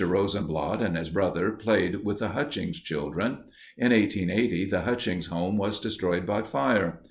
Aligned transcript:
Rosenblatt 0.03 0.81
and 0.81 0.97
his 0.97 1.11
brothers 1.11 1.57
played 1.61 2.03
with 2.03 2.17
the 2.17 2.29
Hutchings 2.29 2.79
children. 2.79 3.43
In 3.77 3.91
1880 3.91 4.65
the 4.65 4.81
Hutchings 4.81 5.27
home 5.27 5.57
was 5.57 5.79
destroyed 5.79 6.25
by 6.25 6.41
fire. 6.41 6.99